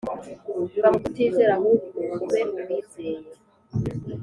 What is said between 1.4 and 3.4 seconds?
ahubwo ube uwizeye